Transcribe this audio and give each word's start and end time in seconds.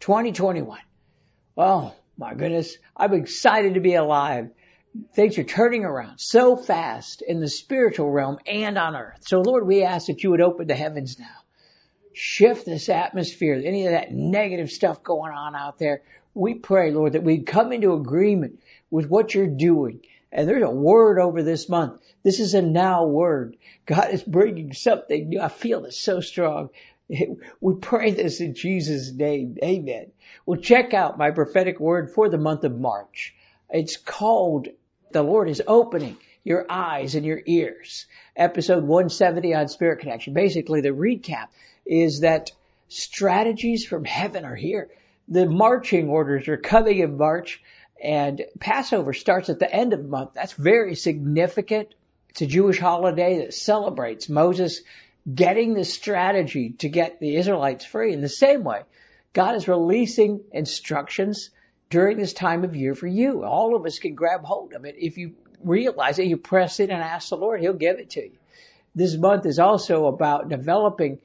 2021. 0.00 0.78
Oh 1.56 1.94
my 2.18 2.34
goodness. 2.34 2.76
I'm 2.96 3.14
excited 3.14 3.74
to 3.74 3.80
be 3.80 3.94
alive. 3.94 4.50
Things 5.14 5.38
are 5.38 5.44
turning 5.44 5.84
around 5.84 6.18
so 6.18 6.56
fast 6.56 7.22
in 7.22 7.40
the 7.40 7.48
spiritual 7.48 8.10
realm 8.10 8.38
and 8.46 8.78
on 8.78 8.96
earth. 8.96 9.18
So 9.26 9.40
Lord, 9.40 9.66
we 9.66 9.82
ask 9.82 10.06
that 10.06 10.22
you 10.22 10.30
would 10.30 10.40
open 10.40 10.66
the 10.66 10.74
heavens 10.74 11.18
now. 11.18 11.26
Shift 12.12 12.64
this 12.64 12.88
atmosphere, 12.88 13.60
any 13.62 13.86
of 13.86 13.92
that 13.92 14.12
negative 14.12 14.70
stuff 14.70 15.02
going 15.02 15.32
on 15.32 15.54
out 15.54 15.78
there. 15.78 16.02
We 16.32 16.54
pray, 16.54 16.90
Lord, 16.90 17.12
that 17.12 17.22
we'd 17.22 17.46
come 17.46 17.72
into 17.72 17.92
agreement 17.92 18.60
with 18.90 19.08
what 19.08 19.34
you're 19.34 19.46
doing. 19.46 20.00
And 20.32 20.48
there's 20.48 20.62
a 20.62 20.70
word 20.70 21.18
over 21.18 21.42
this 21.42 21.68
month. 21.68 22.00
This 22.22 22.40
is 22.40 22.54
a 22.54 22.62
now 22.62 23.06
word. 23.06 23.56
God 23.86 24.10
is 24.12 24.22
bringing 24.22 24.72
something 24.72 25.28
new. 25.28 25.40
I 25.40 25.48
feel 25.48 25.84
it 25.84 25.92
so 25.92 26.20
strong. 26.20 26.70
We 27.60 27.74
pray 27.80 28.10
this 28.10 28.40
in 28.40 28.54
Jesus' 28.54 29.12
name. 29.12 29.56
Amen. 29.62 30.12
Well, 30.44 30.60
check 30.60 30.94
out 30.94 31.18
my 31.18 31.30
prophetic 31.30 31.80
word 31.80 32.10
for 32.10 32.28
the 32.28 32.38
month 32.38 32.64
of 32.64 32.78
March. 32.78 33.34
It's 33.70 33.96
called 33.96 34.68
The 35.12 35.22
Lord 35.22 35.48
is 35.48 35.62
Opening 35.66 36.16
Your 36.44 36.66
Eyes 36.68 37.14
and 37.14 37.24
Your 37.24 37.40
Ears. 37.46 38.06
Episode 38.34 38.84
170 38.84 39.54
on 39.54 39.68
Spirit 39.68 40.00
Connection. 40.00 40.34
Basically, 40.34 40.80
the 40.80 40.90
recap 40.90 41.48
is 41.84 42.20
that 42.20 42.52
strategies 42.88 43.84
from 43.84 44.04
heaven 44.04 44.44
are 44.44 44.56
here. 44.56 44.90
The 45.28 45.46
marching 45.46 46.08
orders 46.08 46.48
are 46.48 46.56
coming 46.56 46.98
in 46.98 47.16
March 47.16 47.60
and 48.02 48.44
Passover 48.60 49.12
starts 49.12 49.48
at 49.48 49.58
the 49.58 49.72
end 49.72 49.92
of 49.92 50.02
the 50.02 50.08
month. 50.08 50.30
That's 50.34 50.52
very 50.52 50.94
significant. 50.94 51.94
It's 52.30 52.42
a 52.42 52.46
Jewish 52.46 52.78
holiday 52.78 53.38
that 53.38 53.54
celebrates 53.54 54.28
Moses 54.28 54.82
getting 55.32 55.74
the 55.74 55.84
strategy 55.84 56.70
to 56.78 56.88
get 56.88 57.20
the 57.20 57.36
Israelites 57.36 57.84
free. 57.84 58.12
In 58.12 58.20
the 58.20 58.28
same 58.28 58.64
way, 58.64 58.82
God 59.32 59.56
is 59.56 59.68
releasing 59.68 60.42
instructions 60.52 61.50
during 61.90 62.16
this 62.16 62.32
time 62.32 62.64
of 62.64 62.76
year 62.76 62.94
for 62.94 63.06
you. 63.06 63.44
All 63.44 63.76
of 63.76 63.84
us 63.86 63.98
can 63.98 64.14
grab 64.14 64.44
hold 64.44 64.72
of 64.72 64.84
it. 64.84 64.96
If 64.98 65.18
you 65.18 65.34
realize 65.62 66.18
it, 66.18 66.26
you 66.26 66.36
press 66.36 66.80
it 66.80 66.90
and 66.90 67.02
ask 67.02 67.28
the 67.28 67.36
Lord, 67.36 67.60
He'll 67.60 67.72
give 67.72 67.98
it 67.98 68.10
to 68.10 68.22
you. 68.22 68.38
This 68.94 69.16
month 69.16 69.46
is 69.46 69.58
also 69.58 70.06
about 70.06 70.48
developing 70.48 71.18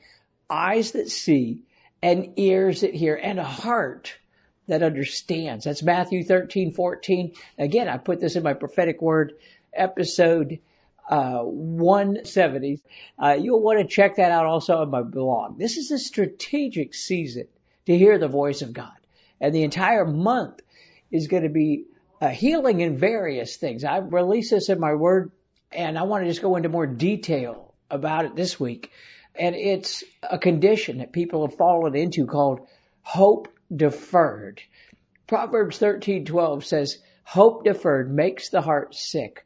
eyes 0.50 0.92
that 0.92 1.10
see 1.10 1.64
and 2.02 2.34
ears 2.38 2.82
that 2.82 2.94
hear 2.94 3.16
and 3.16 3.40
a 3.40 3.46
heart 3.46 4.18
that 4.68 4.84
understands. 4.84 5.66
That's 5.66 5.84
Matthew 5.84 6.24
13, 6.24 6.74
14. 6.74 7.34
Again, 7.58 7.88
I 7.88 7.98
put 7.98 8.20
this 8.20 8.36
in 8.36 8.44
my 8.44 8.54
prophetic 8.54 9.02
word 9.02 9.34
episode 9.74 10.60
uh, 11.10 11.42
170. 11.42 12.82
Uh, 13.18 13.38
you'll 13.40 13.62
want 13.62 13.80
to 13.80 13.88
check 13.88 14.16
that 14.18 14.32
out 14.32 14.46
also 14.46 14.78
on 14.78 14.90
my 14.90 15.02
blog. 15.02 15.58
This 15.58 15.78
is 15.78 15.92
a 15.92 16.00
strategic 16.00 16.94
season 16.94 17.48
to 17.86 17.98
hear 17.98 18.18
the 18.18 18.28
voice 18.28 18.62
of 18.62 18.74
God. 18.74 18.94
And 19.40 19.54
the 19.54 19.64
entire 19.64 20.06
month 20.06 20.62
is 21.12 21.28
going 21.28 21.44
to 21.44 21.50
be 21.50 21.86
uh, 22.22 22.30
healing 22.30 22.81
in 22.81 22.98
various 22.98 23.58
things. 23.58 23.84
I 23.84 23.98
release 23.98 24.52
this 24.52 24.70
in 24.70 24.80
my 24.80 24.94
word 24.94 25.31
and 25.72 25.98
I 25.98 26.03
want 26.03 26.24
to 26.24 26.30
just 26.30 26.42
go 26.42 26.56
into 26.56 26.70
more 26.70 26.86
detail 26.86 27.74
about 27.90 28.25
it 28.25 28.36
this 28.36 28.59
week. 28.59 28.92
And 29.36 29.56
it's 29.56 30.04
a 30.22 30.38
condition 30.38 31.00
that 31.00 31.14
people 31.14 31.48
have 31.48 31.58
fallen 31.58 31.96
into 31.96 32.25
called 32.28 32.68
hope 33.02 33.48
deferred. 33.74 34.62
Proverbs 35.28 35.80
13:12 35.80 36.66
says, 36.66 37.00
"Hope 37.24 37.64
deferred 37.64 38.14
makes 38.14 38.50
the 38.50 38.62
heart 38.62 38.94
sick, 38.94 39.46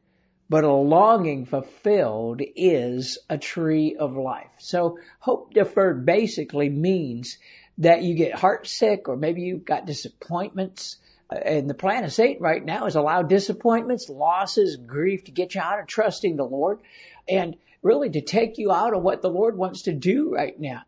but 0.49 0.63
a 0.63 0.71
longing 0.71 1.45
fulfilled 1.45 2.41
is 2.55 3.17
a 3.29 3.37
tree 3.37 3.95
of 3.95 4.15
life. 4.15 4.51
So 4.59 4.99
hope 5.19 5.53
deferred 5.53 6.05
basically 6.05 6.69
means 6.69 7.37
that 7.79 8.03
you 8.03 8.15
get 8.15 8.35
heart 8.35 8.67
sick 8.67 9.09
or 9.09 9.17
maybe 9.17 9.41
you've 9.41 9.65
got 9.65 9.85
disappointments. 9.85 10.97
Uh, 11.29 11.35
and 11.35 11.69
the 11.69 11.73
plan 11.73 12.03
of 12.03 12.13
Satan 12.13 12.43
right 12.43 12.63
now 12.63 12.85
is 12.85 12.95
allow 12.95 13.23
disappointments, 13.23 14.07
losses, 14.07 14.77
grief 14.77 15.25
to 15.25 15.31
get 15.31 15.55
you 15.55 15.61
out 15.61 15.79
of 15.79 15.87
trusting 15.87 16.35
the 16.35 16.45
Lord 16.45 16.79
and 17.27 17.55
really 17.81 18.09
to 18.11 18.21
take 18.21 18.57
you 18.57 18.71
out 18.71 18.93
of 18.93 19.01
what 19.01 19.21
the 19.21 19.29
Lord 19.29 19.57
wants 19.57 19.83
to 19.83 19.93
do 19.93 20.33
right 20.33 20.59
now. 20.59 20.83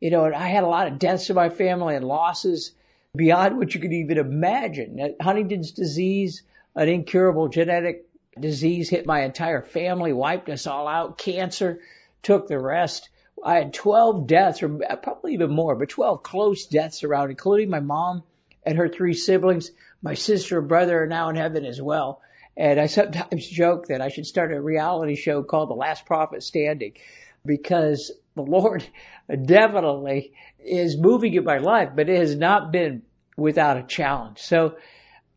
You 0.00 0.10
know, 0.10 0.24
I 0.24 0.48
had 0.48 0.64
a 0.64 0.68
lot 0.68 0.88
of 0.88 0.98
deaths 0.98 1.30
in 1.30 1.36
my 1.36 1.48
family 1.48 1.94
and 1.94 2.04
losses 2.04 2.72
beyond 3.14 3.58
what 3.58 3.74
you 3.74 3.80
could 3.80 3.92
even 3.92 4.18
imagine. 4.18 5.16
Huntington's 5.20 5.72
disease, 5.72 6.42
an 6.74 6.88
incurable 6.88 7.48
genetic 7.48 8.09
disease 8.40 8.88
hit 8.88 9.06
my 9.06 9.22
entire 9.22 9.62
family, 9.62 10.12
wiped 10.12 10.48
us 10.48 10.66
all 10.66 10.88
out. 10.88 11.18
Cancer 11.18 11.80
took 12.22 12.48
the 12.48 12.58
rest. 12.58 13.08
I 13.42 13.56
had 13.56 13.72
12 13.72 14.26
deaths, 14.26 14.62
or 14.62 14.80
probably 15.02 15.34
even 15.34 15.50
more, 15.50 15.74
but 15.74 15.88
12 15.88 16.22
close 16.22 16.66
deaths 16.66 17.04
around, 17.04 17.30
including 17.30 17.70
my 17.70 17.80
mom 17.80 18.22
and 18.64 18.76
her 18.76 18.88
three 18.88 19.14
siblings. 19.14 19.70
My 20.02 20.14
sister 20.14 20.58
and 20.58 20.68
brother 20.68 21.02
are 21.02 21.06
now 21.06 21.28
in 21.30 21.36
heaven 21.36 21.64
as 21.64 21.80
well. 21.80 22.20
And 22.56 22.78
I 22.78 22.86
sometimes 22.86 23.48
joke 23.50 23.86
that 23.88 24.00
I 24.00 24.08
should 24.08 24.26
start 24.26 24.52
a 24.52 24.60
reality 24.60 25.16
show 25.16 25.42
called 25.42 25.70
The 25.70 25.74
Last 25.74 26.04
Prophet 26.06 26.42
Standing 26.42 26.94
because 27.44 28.12
the 28.34 28.42
Lord 28.42 28.84
definitely 29.46 30.32
is 30.58 30.98
moving 30.98 31.34
in 31.34 31.44
my 31.44 31.58
life, 31.58 31.90
but 31.94 32.08
it 32.08 32.18
has 32.18 32.36
not 32.36 32.72
been 32.72 33.02
without 33.36 33.78
a 33.78 33.82
challenge. 33.82 34.38
So 34.38 34.76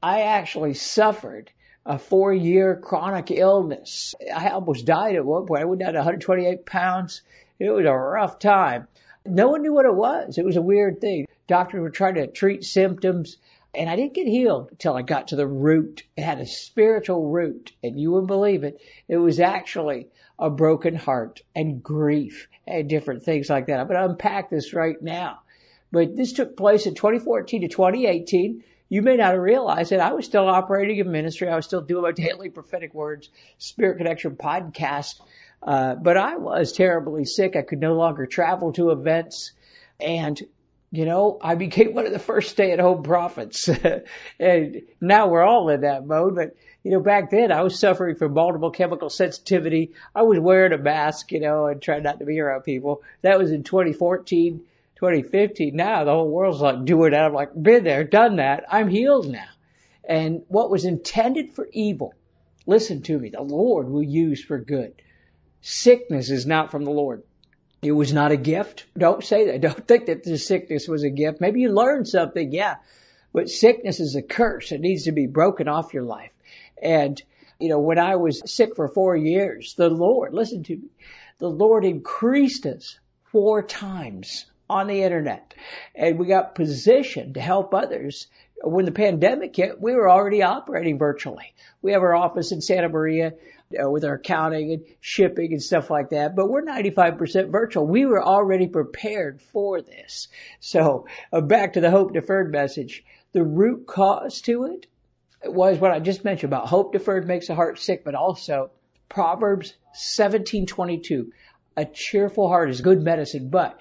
I 0.01 0.23
actually 0.23 0.73
suffered 0.73 1.49
a 1.85 1.99
four 1.99 2.33
year 2.33 2.75
chronic 2.75 3.31
illness. 3.31 4.15
I 4.33 4.49
almost 4.49 4.85
died 4.85 5.15
at 5.15 5.25
one 5.25 5.45
point. 5.45 5.61
I 5.61 5.65
went 5.65 5.81
down 5.81 5.93
to 5.93 5.99
128 5.99 6.65
pounds. 6.65 7.21
It 7.59 7.69
was 7.69 7.85
a 7.85 7.93
rough 7.93 8.39
time. 8.39 8.87
No 9.25 9.49
one 9.49 9.61
knew 9.61 9.73
what 9.73 9.85
it 9.85 9.95
was. 9.95 10.37
It 10.37 10.45
was 10.45 10.57
a 10.57 10.61
weird 10.61 11.01
thing. 11.01 11.27
Doctors 11.47 11.81
were 11.81 11.89
trying 11.89 12.15
to 12.15 12.27
treat 12.27 12.63
symptoms 12.63 13.37
and 13.75 13.89
I 13.89 13.95
didn't 13.95 14.13
get 14.13 14.27
healed 14.27 14.69
until 14.71 14.95
I 14.95 15.01
got 15.01 15.29
to 15.29 15.35
the 15.35 15.47
root. 15.47 16.03
It 16.15 16.23
had 16.23 16.39
a 16.39 16.45
spiritual 16.45 17.29
root 17.29 17.71
and 17.83 17.99
you 17.99 18.11
wouldn't 18.11 18.27
believe 18.27 18.63
it. 18.63 18.79
It 19.07 19.17
was 19.17 19.39
actually 19.39 20.09
a 20.37 20.49
broken 20.49 20.95
heart 20.95 21.41
and 21.55 21.81
grief 21.81 22.47
and 22.67 22.87
different 22.87 23.23
things 23.23 23.49
like 23.49 23.67
that. 23.67 23.79
I'm 23.79 23.87
going 23.87 23.99
to 23.99 24.09
unpack 24.09 24.49
this 24.49 24.73
right 24.73 25.01
now. 25.01 25.39
But 25.91 26.15
this 26.15 26.33
took 26.33 26.55
place 26.55 26.85
in 26.85 26.95
2014 26.95 27.61
to 27.61 27.67
2018 27.67 28.63
you 28.93 29.01
may 29.01 29.15
not 29.15 29.31
have 29.31 29.41
realized 29.41 29.89
that 29.89 29.99
I 29.99 30.13
was 30.13 30.23
still 30.23 30.47
operating 30.47 30.99
in 30.99 31.11
ministry. 31.11 31.49
I 31.49 31.55
was 31.55 31.65
still 31.65 31.81
doing 31.81 32.03
my 32.03 32.11
daily 32.27 32.51
prophetic 32.51 32.93
words, 32.93 33.27
Spirit 33.57 33.97
Connection 33.97 34.35
podcast. 34.35 35.19
Uh, 35.63 35.95
but 35.95 36.15
I 36.15 36.35
was 36.35 36.73
terribly 36.73 37.25
sick. 37.25 37.55
I 37.55 37.63
could 37.63 37.79
no 37.79 37.95
longer 37.95 38.27
travel 38.27 38.71
to 38.73 38.91
events. 38.91 39.53
And, 39.99 40.39
you 40.91 41.05
know, 41.05 41.39
I 41.41 41.55
became 41.55 41.95
one 41.95 42.05
of 42.05 42.11
the 42.11 42.19
first 42.19 42.51
stay 42.51 42.71
at 42.71 42.79
home 42.79 43.01
prophets. 43.01 43.67
and 44.39 44.83
now 45.01 45.25
we're 45.27 45.41
all 45.41 45.69
in 45.69 45.81
that 45.81 46.05
mode. 46.05 46.35
But, 46.35 46.55
you 46.83 46.91
know, 46.91 46.99
back 46.99 47.31
then 47.31 47.51
I 47.51 47.63
was 47.63 47.79
suffering 47.79 48.15
from 48.15 48.35
multiple 48.35 48.69
chemical 48.69 49.09
sensitivity. 49.09 49.93
I 50.13 50.21
was 50.21 50.37
wearing 50.37 50.71
a 50.71 50.77
mask, 50.77 51.31
you 51.31 51.39
know, 51.39 51.65
and 51.65 51.81
trying 51.81 52.03
not 52.03 52.19
to 52.19 52.25
be 52.25 52.39
around 52.39 52.61
people. 52.61 53.01
That 53.23 53.39
was 53.39 53.51
in 53.51 53.63
2014. 53.63 54.61
2015 55.03 55.75
now, 55.75 56.05
the 56.05 56.11
whole 56.11 56.29
world's 56.29 56.61
like 56.61 56.85
doing 56.85 57.11
that. 57.11 57.25
I'm 57.25 57.33
like, 57.33 57.49
been 57.61 57.83
there, 57.83 58.05
done 58.05 58.37
that. 58.37 58.63
I'm 58.71 58.87
healed 58.87 59.29
now. 59.29 59.49
And 60.07 60.43
what 60.47 60.71
was 60.71 60.85
intended 60.85 61.51
for 61.51 61.67
evil, 61.73 62.13
listen 62.65 63.01
to 63.01 63.19
me, 63.19 63.27
the 63.27 63.41
Lord 63.41 63.89
will 63.89 64.03
use 64.03 64.41
for 64.41 64.57
good. 64.59 64.93
Sickness 65.59 66.29
is 66.29 66.45
not 66.45 66.71
from 66.71 66.85
the 66.85 66.91
Lord. 66.91 67.23
It 67.81 67.91
was 67.91 68.13
not 68.13 68.31
a 68.31 68.37
gift. 68.37 68.85
Don't 68.97 69.21
say 69.21 69.47
that. 69.47 69.59
Don't 69.67 69.85
think 69.85 70.05
that 70.05 70.23
the 70.23 70.37
sickness 70.37 70.87
was 70.87 71.03
a 71.03 71.09
gift. 71.09 71.41
Maybe 71.41 71.59
you 71.59 71.73
learned 71.73 72.07
something, 72.07 72.53
yeah. 72.53 72.75
But 73.33 73.49
sickness 73.49 73.99
is 73.99 74.15
a 74.15 74.21
curse. 74.21 74.71
It 74.71 74.79
needs 74.79 75.03
to 75.03 75.11
be 75.11 75.27
broken 75.27 75.67
off 75.67 75.93
your 75.93 76.03
life. 76.03 76.31
And, 76.81 77.21
you 77.59 77.67
know, 77.67 77.79
when 77.79 77.99
I 77.99 78.15
was 78.15 78.41
sick 78.45 78.77
for 78.77 78.87
four 78.87 79.17
years, 79.17 79.73
the 79.75 79.89
Lord, 79.89 80.33
listen 80.33 80.63
to 80.63 80.77
me, 80.77 80.87
the 81.39 81.49
Lord 81.49 81.83
increased 81.83 82.65
us 82.65 82.99
four 83.33 83.63
times 83.63 84.45
on 84.69 84.87
the 84.87 85.03
internet 85.03 85.53
and 85.95 86.17
we 86.17 86.27
got 86.27 86.55
positioned 86.55 87.35
to 87.35 87.41
help 87.41 87.73
others. 87.73 88.27
When 88.63 88.85
the 88.85 88.91
pandemic 88.91 89.55
hit, 89.55 89.81
we 89.81 89.93
were 89.93 90.09
already 90.09 90.41
operating 90.41 90.97
virtually. 90.97 91.53
We 91.81 91.91
have 91.91 92.01
our 92.01 92.15
office 92.15 92.51
in 92.51 92.61
Santa 92.61 92.89
Maria. 92.89 93.33
uh, 93.81 93.89
with 93.89 94.05
our 94.05 94.15
accounting 94.15 94.71
and 94.71 94.85
shipping 95.01 95.51
and 95.51 95.61
stuff 95.61 95.89
like 95.89 96.09
that. 96.09 96.35
But 96.35 96.49
we're 96.49 96.63
95% 96.63 97.51
virtual. 97.51 97.87
We 97.87 98.05
were 98.05 98.23
already 98.23 98.67
prepared 98.67 99.41
for 99.41 99.81
this. 99.81 100.27
So 100.59 101.07
uh, 101.31 101.41
back 101.41 101.73
to 101.73 101.81
the 101.81 101.91
hope 101.91 102.13
deferred 102.13 102.51
message. 102.51 103.03
The 103.31 103.43
root 103.43 103.87
cause 103.87 104.41
to 104.41 104.65
it 104.65 104.87
was 105.45 105.79
what 105.79 105.91
I 105.91 105.99
just 105.99 106.23
mentioned 106.23 106.53
about 106.53 106.67
hope 106.67 106.93
deferred 106.93 107.27
makes 107.27 107.47
the 107.47 107.55
heart 107.55 107.79
sick, 107.79 108.03
but 108.05 108.15
also 108.15 108.71
Proverbs 109.09 109.73
17:22. 109.95 111.31
A 111.75 111.85
cheerful 111.85 112.47
heart 112.47 112.69
is 112.69 112.81
good 112.81 113.01
medicine, 113.01 113.49
but 113.49 113.79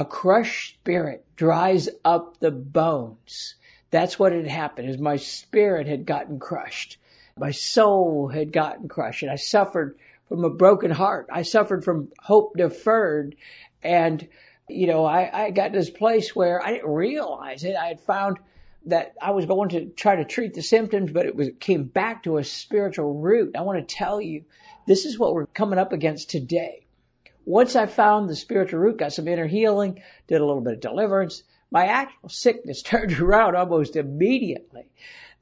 a 0.00 0.04
crushed 0.06 0.76
spirit 0.76 1.26
dries 1.36 1.90
up 2.06 2.40
the 2.40 2.50
bones. 2.50 3.54
That's 3.90 4.18
what 4.18 4.32
had 4.32 4.46
happened 4.46 4.88
is 4.88 4.96
my 4.96 5.16
spirit 5.16 5.86
had 5.86 6.06
gotten 6.06 6.38
crushed. 6.38 6.96
My 7.36 7.50
soul 7.50 8.26
had 8.26 8.50
gotten 8.50 8.88
crushed 8.88 9.22
and 9.22 9.30
I 9.30 9.36
suffered 9.36 9.98
from 10.26 10.42
a 10.42 10.48
broken 10.48 10.90
heart. 10.90 11.28
I 11.30 11.42
suffered 11.42 11.84
from 11.84 12.08
hope 12.18 12.56
deferred 12.56 13.36
and 13.82 14.26
you 14.70 14.86
know, 14.86 15.04
I, 15.04 15.48
I 15.48 15.50
got 15.50 15.72
to 15.72 15.78
this 15.78 15.90
place 15.90 16.34
where 16.34 16.64
I 16.64 16.72
didn't 16.72 16.90
realize 16.90 17.64
it. 17.64 17.76
I 17.76 17.88
had 17.88 18.00
found 18.00 18.38
that 18.86 19.12
I 19.20 19.32
was 19.32 19.44
going 19.44 19.68
to 19.70 19.84
try 19.90 20.16
to 20.16 20.24
treat 20.24 20.54
the 20.54 20.62
symptoms, 20.62 21.12
but 21.12 21.26
it 21.26 21.36
was, 21.36 21.48
it 21.48 21.60
came 21.60 21.84
back 21.84 22.22
to 22.22 22.38
a 22.38 22.44
spiritual 22.44 23.20
root. 23.20 23.54
I 23.54 23.62
want 23.62 23.86
to 23.86 23.94
tell 23.94 24.18
you, 24.18 24.44
this 24.86 25.04
is 25.04 25.18
what 25.18 25.34
we're 25.34 25.44
coming 25.44 25.78
up 25.78 25.92
against 25.92 26.30
today. 26.30 26.86
Once 27.50 27.74
I 27.74 27.86
found 27.86 28.28
the 28.28 28.36
spiritual 28.36 28.78
root, 28.78 28.98
got 28.98 29.12
some 29.12 29.26
inner 29.26 29.48
healing, 29.48 30.00
did 30.28 30.40
a 30.40 30.46
little 30.46 30.60
bit 30.60 30.74
of 30.74 30.80
deliverance, 30.80 31.42
my 31.68 31.86
actual 31.86 32.28
sickness 32.28 32.80
turned 32.84 33.18
around 33.18 33.56
almost 33.56 33.96
immediately. 33.96 34.84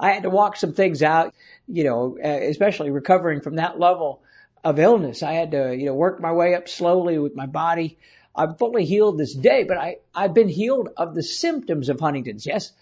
I 0.01 0.13
had 0.13 0.23
to 0.23 0.31
walk 0.31 0.57
some 0.57 0.73
things 0.73 1.03
out, 1.03 1.35
you 1.67 1.85
know, 1.85 2.17
uh, 2.17 2.29
especially 2.29 2.91
recovering 2.91 3.43
from 3.43 3.57
that 3.57 3.79
level 3.79 4.23
of 4.65 4.79
illness. 4.79 5.23
I 5.23 5.35
had 5.35 5.51
to, 5.51 5.77
you 5.77 5.85
know, 5.85 5.95
work 5.95 6.19
my 6.19 6.33
way 6.33 6.55
up 6.55 6.71
slowly 6.71 7.19
with 7.19 7.37
my 7.37 7.45
body. 7.45 7.99
I'm 8.35 8.55
fully 8.55 8.87
healed 8.87 9.19
this 9.19 9.35
day, 9.35 9.65
but 9.65 9.77
I, 9.77 9.97
I've 10.15 10.33
been 10.33 10.49
healed 10.49 10.89
of 10.97 11.15
the 11.15 11.23
symptoms 11.23 11.91
of 11.91 12.01
Huntington's. 12.01 12.47
Yes, 12.47 12.73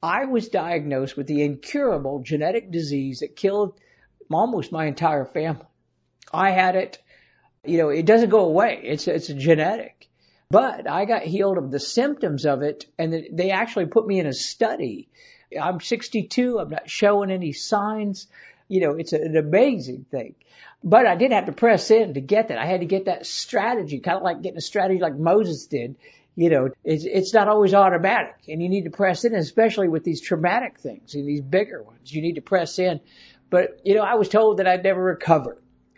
I 0.00 0.26
was 0.26 0.48
diagnosed 0.48 1.16
with 1.16 1.26
the 1.26 1.42
incurable 1.42 2.20
genetic 2.20 2.70
disease 2.70 3.18
that 3.18 3.34
killed 3.34 3.80
almost 4.30 4.70
my 4.70 4.84
entire 4.84 5.24
family. 5.24 5.66
I 6.32 6.50
had 6.50 6.76
it, 6.76 6.98
you 7.68 7.78
know, 7.78 7.88
it 7.88 8.06
doesn't 8.06 8.30
go 8.30 8.40
away. 8.40 8.80
It's, 8.82 9.08
it's 9.08 9.28
genetic. 9.28 10.08
But 10.50 10.88
I 10.88 11.04
got 11.04 11.22
healed 11.22 11.58
of 11.58 11.70
the 11.70 11.80
symptoms 11.80 12.46
of 12.46 12.62
it 12.62 12.86
and 12.98 13.28
they 13.32 13.50
actually 13.50 13.86
put 13.86 14.06
me 14.06 14.20
in 14.20 14.26
a 14.26 14.32
study. 14.32 15.08
I'm 15.60 15.80
62. 15.80 16.58
I'm 16.58 16.70
not 16.70 16.88
showing 16.88 17.30
any 17.30 17.52
signs. 17.52 18.28
You 18.68 18.80
know, 18.80 18.92
it's 18.92 19.12
an 19.12 19.36
amazing 19.36 20.06
thing. 20.10 20.34
But 20.84 21.06
I 21.06 21.16
did 21.16 21.32
have 21.32 21.46
to 21.46 21.52
press 21.52 21.90
in 21.90 22.14
to 22.14 22.20
get 22.20 22.48
that. 22.48 22.58
I 22.58 22.66
had 22.66 22.80
to 22.80 22.86
get 22.86 23.06
that 23.06 23.26
strategy, 23.26 23.98
kind 23.98 24.18
of 24.18 24.22
like 24.22 24.42
getting 24.42 24.58
a 24.58 24.62
strategy 24.62 25.00
like 25.00 25.16
Moses 25.16 25.66
did 25.66 25.96
you 26.36 26.50
know, 26.50 26.68
it's, 26.84 27.04
it's 27.04 27.32
not 27.32 27.48
always 27.48 27.72
automatic 27.72 28.36
and 28.46 28.62
you 28.62 28.68
need 28.68 28.84
to 28.84 28.90
press 28.90 29.24
in, 29.24 29.34
especially 29.34 29.88
with 29.88 30.04
these 30.04 30.20
traumatic 30.20 30.78
things 30.78 31.14
and 31.14 31.26
these 31.26 31.40
bigger 31.40 31.82
ones. 31.82 32.12
You 32.12 32.20
need 32.20 32.34
to 32.34 32.42
press 32.42 32.78
in. 32.78 33.00
But, 33.48 33.80
you 33.84 33.94
know, 33.94 34.02
I 34.02 34.16
was 34.16 34.28
told 34.28 34.58
that 34.58 34.68
I'd 34.68 34.84
never 34.84 35.02
recover 35.02 35.56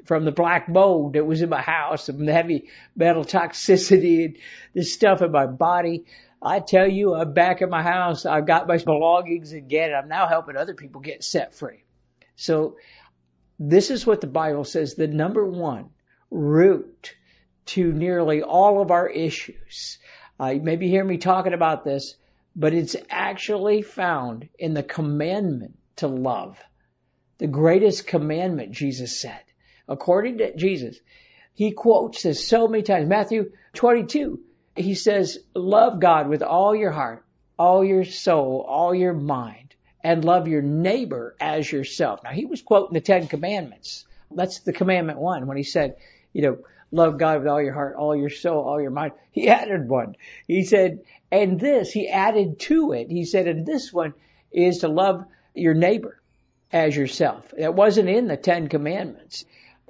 from 0.09 0.25
the 0.25 0.33
black 0.33 0.69
mold 0.69 1.13
that 1.13 1.25
was 1.25 1.43
in 1.43 1.49
my 1.49 1.61
house 1.61 2.09
and 2.09 2.27
the 2.27 2.33
heavy 2.33 2.69
metal 2.97 3.25
toxicity 3.25 4.25
and 4.25 4.37
this 4.75 4.93
stuff 4.93 5.23
in 5.23 5.31
my 5.31 5.47
body. 5.47 6.07
I 6.43 6.61
tell 6.61 6.89
you, 6.89 7.15
I'm 7.15 7.33
back 7.33 7.63
at 7.63 7.71
my 7.71 7.83
house. 7.83 8.27
I've 8.27 8.47
got 8.47 8.67
my 8.67 8.79
belongings 8.79 9.53
again. 9.53 9.93
I'm 9.95 10.09
now 10.09 10.27
helping 10.27 10.57
other 10.57 10.75
people 10.75 11.01
get 11.01 11.23
set 11.23 11.55
free. 11.55 11.85
So 12.35 12.77
this 13.61 13.91
is 13.91 14.07
what 14.07 14.21
the 14.21 14.27
Bible 14.27 14.65
says. 14.65 14.95
The 14.95 15.07
number 15.07 15.45
one 15.45 15.91
root 16.31 17.15
to 17.67 17.93
nearly 17.93 18.43
all 18.43 18.81
of 18.83 18.91
our 18.91 19.09
issues 19.09 19.99
uh, 20.41 20.49
you 20.49 20.61
maybe 20.61 20.89
hear 20.89 21.05
me 21.05 21.19
talking 21.19 21.53
about 21.53 21.85
this, 21.85 22.15
but 22.55 22.73
it's 22.73 22.97
actually 23.11 23.83
found 23.83 24.49
in 24.59 24.75
the 24.75 24.83
commandment 24.83 25.77
to 25.97 26.07
love. 26.07 26.59
The 27.39 27.49
greatest 27.49 28.07
commandment, 28.07 28.73
Jesus 28.73 29.21
said. 29.21 29.41
According 29.89 30.39
to 30.39 30.55
Jesus, 30.57 30.99
he 31.55 31.73
quotes 31.73 32.23
this 32.23 32.47
so 32.47 32.69
many 32.69 32.83
times. 32.83 33.09
Matthew 33.09 33.53
22, 33.75 34.41
he 34.77 34.95
says, 34.95 35.39
love 35.55 36.01
God 36.01 36.29
with 36.29 36.43
all 36.43 36.75
your 36.77 36.93
heart, 36.93 37.25
all 37.59 37.85
your 37.85 38.05
soul, 38.05 38.65
all 38.69 38.95
your 38.95 39.15
mind, 39.15 39.75
and 40.05 40.25
love 40.25 40.47
your 40.47 40.63
neighbor 40.63 41.35
as 41.41 41.71
yourself. 41.71 42.21
Now 42.23 42.31
he 42.31 42.45
was 42.45 42.63
quoting 42.63 42.95
the 42.95 43.01
Ten 43.01 43.27
Commandments. 43.27 44.05
That's 44.31 44.61
the 44.61 44.73
commandment 44.73 45.19
one 45.19 45.47
when 45.47 45.57
he 45.57 45.63
said, 45.63 45.97
you 46.33 46.43
know, 46.43 46.59
love 46.91 47.19
God 47.19 47.41
with 47.41 47.49
all 47.49 47.63
your 47.63 47.73
heart, 47.73 47.97
all 47.97 48.15
your 48.15 48.31
soul, 48.31 48.63
all 48.63 48.81
your 48.81 48.91
mind. 48.91 49.13
He 49.33 49.49
added 49.49 49.89
one. 49.89 50.17
He 50.47 50.65
said, 50.65 51.01
and 51.31 51.59
this, 51.59 51.91
he 51.91 52.09
added 52.09 52.61
to 52.61 52.93
it. 52.93 53.11
He 53.11 53.25
said, 53.25 53.49
and 53.49 53.67
this 53.67 53.93
one 53.93 54.15
is 54.53 54.79
to 54.79 54.89
love 54.89 55.25
your 55.55 55.75
neighbor 55.75 56.21
as 56.73 56.97
yourself. 56.97 57.53
That 57.57 57.75
wasn't 57.75 58.09
in 58.09 58.29
the 58.29 58.37
Ten 58.37 58.69
Commandments. 58.69 59.45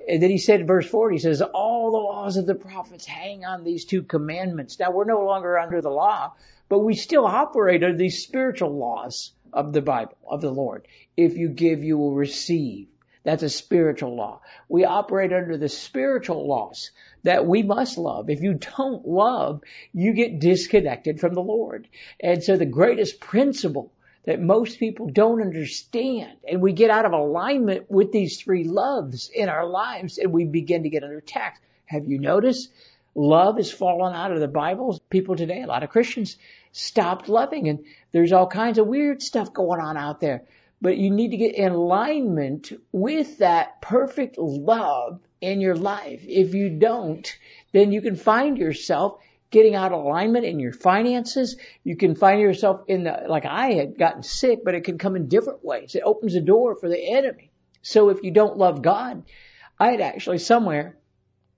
And 0.08 0.22
then 0.22 0.31
he 0.31 0.38
said 0.38 0.66
verse 0.66 0.88
4, 0.88 1.10
he 1.10 1.19
says, 1.19 1.43
all 1.43 1.90
the 1.90 1.99
laws 1.99 2.38
of 2.38 2.46
the 2.46 2.55
prophets 2.55 3.05
hang 3.05 3.44
on 3.44 3.62
these 3.62 3.84
two 3.84 4.02
commandments. 4.02 4.78
Now 4.78 4.90
we're 4.90 5.05
no 5.05 5.25
longer 5.25 5.58
under 5.58 5.82
the 5.82 5.90
law, 5.90 6.32
but 6.70 6.78
we 6.78 6.94
still 6.94 7.26
operate 7.26 7.84
under 7.84 7.99
these 7.99 8.22
spiritual 8.22 8.76
laws 8.76 9.32
of 9.52 9.72
the 9.75 9.82
Bible, 9.82 10.16
of 10.26 10.40
the 10.40 10.50
Lord. 10.50 10.88
If 11.16 11.37
you 11.37 11.49
give, 11.49 11.84
you 11.84 11.99
will 11.99 12.14
receive. 12.14 12.88
That's 13.25 13.43
a 13.43 13.50
spiritual 13.50 14.16
law. 14.16 14.40
We 14.70 14.87
operate 14.87 15.34
under 15.34 15.58
the 15.58 15.69
spiritual 15.69 16.49
laws 16.49 16.90
that 17.25 17.44
we 17.44 17.62
must 17.62 17.99
love. 17.99 18.31
If 18.31 18.40
you 18.40 18.55
don't 18.55 19.06
love, 19.06 19.60
you 19.93 20.14
get 20.14 20.40
disconnected 20.40 21.20
from 21.20 21.34
the 21.34 21.43
Lord. 21.43 21.88
And 22.19 22.43
so 22.43 22.56
the 22.56 22.64
greatest 22.64 23.20
principle 23.20 23.93
that 24.28 24.42
most 24.42 24.78
people 24.78 25.08
don't 25.08 25.40
understand, 25.40 26.36
and 26.46 26.60
we 26.60 26.75
get 26.75 26.90
out 26.90 27.06
of 27.06 27.12
alignment 27.12 27.90
with 27.90 28.12
these 28.12 28.38
three 28.38 28.64
loves 28.64 29.30
in 29.34 29.48
our 29.48 29.64
lives 29.64 30.19
and 30.19 30.34
we 30.34 30.44
begin 30.44 30.82
to 30.82 30.90
get 30.90 31.02
under 31.02 31.16
attack. 31.16 31.62
Have 31.86 32.06
you 32.06 32.19
noticed? 32.19 32.70
Love 33.14 33.56
has 33.56 33.72
fallen 33.72 34.14
out 34.14 34.30
of 34.30 34.40
the 34.40 34.46
Bible. 34.46 35.00
People 35.08 35.34
today, 35.34 35.62
a 35.62 35.66
lot 35.66 35.82
of 35.82 35.88
Christians 35.88 36.36
stopped 36.72 37.30
loving 37.30 37.70
and 37.70 37.86
there's 38.12 38.32
all 38.32 38.46
kinds 38.46 38.76
of 38.76 38.86
weird 38.86 39.22
stuff 39.22 39.54
going 39.54 39.80
on 39.80 39.96
out 39.96 40.20
there 40.20 40.42
but 40.81 40.96
you 40.96 41.10
need 41.10 41.31
to 41.31 41.36
get 41.36 41.54
in 41.54 41.72
alignment 41.72 42.72
with 42.92 43.38
that 43.38 43.81
perfect 43.81 44.38
love 44.38 45.19
in 45.40 45.60
your 45.60 45.74
life. 45.74 46.24
If 46.28 46.54
you 46.54 46.70
don't, 46.70 47.26
then 47.72 47.90
you 47.90 48.00
can 48.00 48.14
find 48.14 48.56
yourself 48.58 49.19
getting 49.50 49.74
out 49.74 49.92
of 49.92 50.04
alignment 50.04 50.44
in 50.44 50.60
your 50.60 50.72
finances. 50.72 51.56
You 51.84 51.96
can 51.96 52.14
find 52.14 52.40
yourself 52.40 52.82
in 52.88 53.05
the, 53.05 53.24
like 53.28 53.46
I 53.46 53.72
had 53.72 53.98
gotten 53.98 54.22
sick, 54.22 54.60
but 54.64 54.74
it 54.74 54.84
can 54.84 54.98
come 54.98 55.17
in 55.17 55.28
different 55.28 55.64
ways. 55.64 55.94
It 55.94 56.02
opens 56.05 56.34
a 56.34 56.40
door 56.40 56.76
for 56.76 56.88
the 56.88 57.17
enemy. 57.17 57.50
So 57.82 58.10
if 58.10 58.22
you 58.22 58.31
don't 58.31 58.58
love 58.58 58.82
God, 58.82 59.24
I 59.78 59.90
had 59.93 60.00
actually 60.00 60.38
somewhere, 60.38 60.98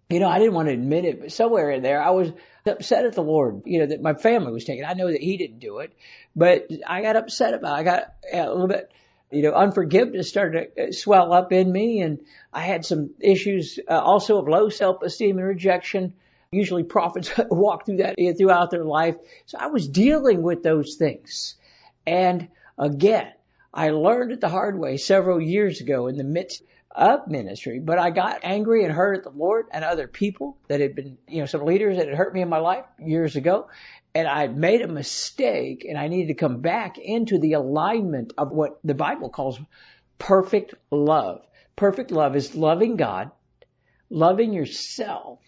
you 0.09 0.21
know, 0.21 0.29
I 0.29 0.39
didn't 0.39 0.55
want 0.55 0.69
to 0.69 0.75
admit 0.75 1.05
it, 1.05 1.21
but 1.21 1.33
somewhere 1.33 1.71
in 1.71 1.83
there, 1.83 2.03
I 2.03 2.11
was 2.11 2.31
upset 2.67 3.07
at 3.07 3.15
the 3.15 3.23
Lord, 3.23 3.63
you 3.65 3.81
know, 3.81 3.87
that 3.87 4.03
my 4.03 4.15
family 4.15 4.53
was 4.53 4.65
taken. 4.65 4.85
I 4.85 4.95
know 4.95 5.11
that 5.11 5.21
He 5.21 5.37
didn't 5.37 5.61
do 5.61 5.79
it, 5.79 5.93
but 6.37 6.69
I 6.87 7.03
got 7.03 7.17
upset 7.17 7.55
about 7.55 7.79
it. 7.79 7.81
I 7.81 7.83
got 7.83 8.15
a 8.33 8.53
little 8.53 8.69
bit 8.69 8.93
you 9.31 9.43
know, 9.43 9.53
unforgiveness 9.53 10.29
started 10.29 10.75
to 10.77 10.93
swell 10.93 11.33
up 11.33 11.53
in 11.53 11.71
me 11.71 12.01
and 12.01 12.21
I 12.53 12.63
had 12.63 12.85
some 12.85 13.11
issues 13.21 13.79
uh, 13.89 13.99
also 13.99 14.39
of 14.39 14.49
low 14.49 14.69
self-esteem 14.69 15.39
and 15.39 15.47
rejection. 15.47 16.15
Usually 16.53 16.83
prophets 16.83 17.33
walk 17.51 17.87
through 17.87 17.99
that 17.99 18.17
throughout 18.39 18.71
their 18.71 18.85
life. 18.85 19.17
So 19.47 19.59
I 19.59 19.67
was 19.67 19.89
dealing 19.89 20.43
with 20.43 20.63
those 20.63 20.97
things. 20.97 21.55
And 22.07 22.49
again, 22.79 23.33
I 23.73 23.91
learned 23.91 24.33
it 24.33 24.41
the 24.41 24.49
hard 24.49 24.79
way 24.79 24.97
several 24.97 25.41
years 25.41 25.81
ago 25.81 26.09
in 26.09 26.17
the 26.17 26.25
midst 26.25 26.63
of 26.93 27.29
ministry, 27.29 27.79
but 27.79 28.01
I 28.01 28.11
got 28.11 28.41
angry 28.43 28.83
and 28.83 28.93
hurt 28.93 29.19
at 29.19 29.23
the 29.23 29.31
Lord 29.31 29.67
and 29.71 29.85
other 29.85 30.09
people 30.09 30.59
that 30.67 30.81
had 30.81 30.97
been, 30.97 31.19
you 31.29 31.39
know, 31.39 31.47
some 31.47 31.65
leaders 31.65 31.99
that 31.99 32.09
had 32.09 32.17
hurt 32.17 32.35
me 32.35 32.43
in 32.43 32.49
my 32.49 32.59
life 32.59 32.85
years 32.99 33.37
ago 33.37 33.69
and 34.15 34.27
I 34.27 34.49
made 34.49 34.83
a 34.83 34.89
mistake 34.89 35.87
and 35.89 35.97
I 35.97 36.09
needed 36.09 36.29
to 36.29 36.35
come 36.35 36.61
back 36.61 36.99
into 36.99 37.39
the 37.39 37.55
alignment 37.55 38.33
of 38.37 38.51
what 38.51 38.81
the 38.83 38.95
Bible 38.95 39.29
calls 39.29 39.61
perfect 40.19 40.75
love. 40.91 41.47
Perfect 41.77 42.11
love 42.11 42.37
is 42.37 42.55
loving 42.55 42.97
God, 42.97 43.31
loving 44.11 44.53
yourself, 44.53 45.39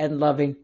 and 0.00 0.18
loving 0.18 0.56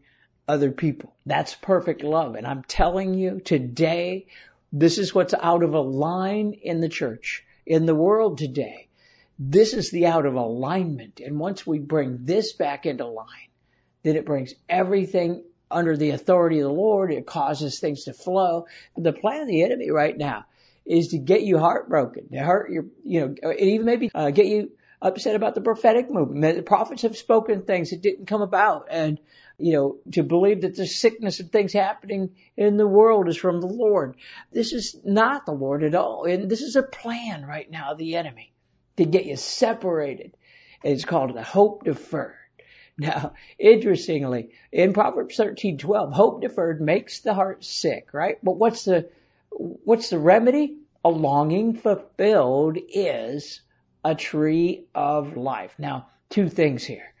other 0.47 0.71
people. 0.71 1.13
That's 1.25 1.53
perfect 1.53 2.03
love. 2.03 2.35
And 2.35 2.45
I'm 2.45 2.63
telling 2.63 3.13
you 3.13 3.39
today, 3.39 4.27
this 4.73 4.97
is 4.97 5.13
what's 5.13 5.33
out 5.33 5.63
of 5.63 5.71
line 5.73 6.53
in 6.53 6.81
the 6.81 6.89
church, 6.89 7.45
in 7.65 7.85
the 7.85 7.95
world 7.95 8.39
today. 8.39 8.87
This 9.39 9.73
is 9.73 9.91
the 9.91 10.07
out 10.07 10.25
of 10.25 10.33
alignment. 10.33 11.21
And 11.23 11.39
once 11.39 11.65
we 11.65 11.77
bring 11.77 12.25
this 12.25 12.53
back 12.53 12.87
into 12.87 13.05
line, 13.05 13.51
then 14.01 14.15
it 14.15 14.25
brings 14.25 14.55
everything 14.67 15.43
under 15.69 15.95
the 15.95 16.11
authority 16.11 16.59
of 16.59 16.63
the 16.63 16.73
Lord, 16.73 17.11
it 17.11 17.27
causes 17.27 17.79
things 17.79 18.05
to 18.05 18.13
flow. 18.13 18.65
The 18.95 19.13
plan 19.13 19.41
of 19.41 19.47
the 19.47 19.63
enemy 19.63 19.91
right 19.91 20.17
now 20.17 20.45
is 20.85 21.09
to 21.09 21.17
get 21.17 21.43
you 21.43 21.59
heartbroken, 21.59 22.29
to 22.29 22.39
hurt 22.39 22.71
your, 22.71 22.85
you 23.03 23.19
know, 23.19 23.35
and 23.43 23.59
even 23.59 23.85
maybe 23.85 24.09
uh, 24.15 24.31
get 24.31 24.45
you 24.45 24.71
upset 25.01 25.35
about 25.35 25.55
the 25.55 25.61
prophetic 25.61 26.09
movement. 26.09 26.57
The 26.57 26.63
prophets 26.63 27.03
have 27.03 27.17
spoken 27.17 27.61
things 27.61 27.91
that 27.91 28.01
didn't 28.01 28.25
come 28.25 28.41
about 28.41 28.87
and 28.89 29.19
you 29.57 29.73
know, 29.73 29.97
to 30.11 30.23
believe 30.23 30.61
that 30.61 30.75
the 30.75 30.85
sickness 30.85 31.39
and 31.39 31.51
things 31.51 31.73
happening 31.73 32.35
in 32.55 32.77
the 32.77 32.87
world 32.87 33.27
is 33.27 33.37
from 33.37 33.59
the 33.59 33.67
Lord. 33.67 34.15
This 34.51 34.71
is 34.71 34.95
not 35.03 35.45
the 35.45 35.51
Lord 35.51 35.83
at 35.83 35.95
all. 35.95 36.25
And 36.25 36.49
this 36.49 36.61
is 36.61 36.75
a 36.75 36.83
plan 36.83 37.45
right 37.45 37.69
now 37.69 37.91
of 37.91 37.97
the 37.97 38.15
enemy 38.15 38.53
to 38.97 39.05
get 39.05 39.25
you 39.25 39.35
separated. 39.35 40.37
It's 40.83 41.05
called 41.05 41.33
the 41.33 41.43
hope 41.43 41.85
deferred. 41.85 42.35
Now, 42.99 43.33
interestingly, 43.59 44.51
in 44.71 44.93
Proverbs 44.93 45.37
13:12, 45.37 46.13
hope 46.13 46.41
deferred 46.41 46.79
makes 46.79 47.21
the 47.21 47.33
heart 47.33 47.63
sick, 47.63 48.13
right? 48.13 48.37
But 48.43 48.57
what's 48.57 48.85
the 48.85 49.09
what's 49.49 50.09
the 50.09 50.19
remedy? 50.19 50.77
A 51.03 51.09
longing 51.09 51.73
fulfilled 51.73 52.77
is 52.89 53.61
a 54.07 54.15
tree 54.15 54.85
of 54.95 55.35
life. 55.35 55.75
Now, 55.77 56.07
two 56.29 56.47
things 56.47 56.85
here 56.85 57.13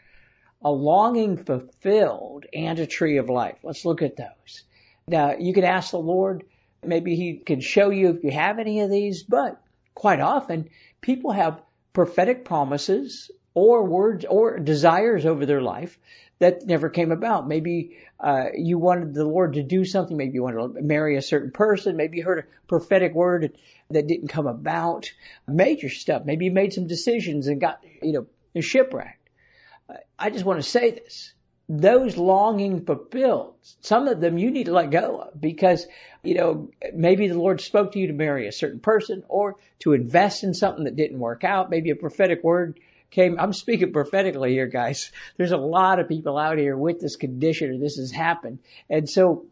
a 0.61 0.71
longing 0.71 1.37
fulfilled 1.37 2.45
and 2.53 2.79
a 2.79 2.87
tree 2.87 3.17
of 3.17 3.29
life. 3.29 3.57
Let's 3.61 3.85
look 3.85 4.01
at 4.01 4.15
those. 4.15 4.63
Now, 5.07 5.35
you 5.37 5.53
can 5.53 5.65
ask 5.65 5.91
the 5.91 5.99
Lord, 5.99 6.45
maybe 6.83 7.15
He 7.15 7.35
can 7.45 7.59
show 7.59 7.89
you 7.89 8.09
if 8.09 8.23
you 8.23 8.31
have 8.31 8.57
any 8.57 8.79
of 8.81 8.89
these, 8.89 9.23
but 9.23 9.61
quite 9.95 10.21
often 10.21 10.69
people 11.01 11.31
have 11.31 11.61
prophetic 11.91 12.45
promises 12.45 13.31
or 13.53 13.83
words 13.83 14.23
or 14.23 14.57
desires 14.57 15.25
over 15.25 15.45
their 15.45 15.61
life 15.61 15.99
that 16.39 16.65
never 16.65 16.89
came 16.89 17.11
about. 17.11 17.47
Maybe 17.47 17.97
uh, 18.19 18.47
you 18.55 18.77
wanted 18.77 19.13
the 19.13 19.25
Lord 19.25 19.53
to 19.53 19.63
do 19.63 19.85
something. 19.85 20.15
Maybe 20.15 20.35
you 20.35 20.43
wanted 20.43 20.75
to 20.75 20.81
marry 20.81 21.17
a 21.17 21.21
certain 21.21 21.51
person. 21.51 21.97
Maybe 21.97 22.17
you 22.17 22.23
heard 22.23 22.39
a 22.39 22.67
prophetic 22.67 23.13
word 23.13 23.57
that 23.89 24.07
didn't 24.07 24.27
come 24.27 24.47
about. 24.47 25.11
Major 25.47 25.89
stuff. 25.89 26.23
Maybe 26.25 26.45
you 26.45 26.51
made 26.51 26.73
some 26.73 26.87
decisions 26.87 27.47
and 27.47 27.61
got 27.61 27.83
you 28.01 28.13
know 28.13 28.61
shipwrecked. 28.61 29.29
I 30.19 30.29
just 30.29 30.45
want 30.45 30.61
to 30.61 30.69
say 30.69 30.91
this. 30.91 31.33
Those 31.69 32.15
longing 32.15 32.85
fulfilled, 32.85 33.55
some 33.81 34.07
of 34.07 34.21
them 34.21 34.37
you 34.37 34.51
need 34.51 34.67
to 34.67 34.71
let 34.71 34.89
go 34.89 35.19
of 35.19 35.39
because, 35.39 35.85
you 36.23 36.35
know, 36.35 36.69
maybe 36.93 37.27
the 37.27 37.37
Lord 37.37 37.59
spoke 37.59 37.91
to 37.91 37.99
you 37.99 38.07
to 38.07 38.13
marry 38.13 38.47
a 38.47 38.53
certain 38.53 38.79
person 38.79 39.23
or 39.27 39.57
to 39.79 39.91
invest 39.91 40.45
in 40.45 40.53
something 40.53 40.85
that 40.85 40.95
didn't 40.95 41.19
work 41.19 41.43
out. 41.43 41.69
Maybe 41.69 41.89
a 41.89 41.95
prophetic 41.97 42.41
word 42.41 42.79
came. 43.09 43.39
I'm 43.39 43.53
speaking 43.53 43.93
prophetically 43.93 44.51
here, 44.51 44.67
guys. 44.67 45.11
There's 45.37 45.51
a 45.51 45.57
lot 45.57 45.99
of 45.99 46.07
people 46.07 46.37
out 46.37 46.57
here 46.57 46.77
with 46.77 46.99
this 46.99 47.15
condition 47.15 47.71
or 47.71 47.77
this 47.77 47.97
has 47.97 48.11
happened. 48.11 48.59
And 48.89 49.09
so 49.09 49.45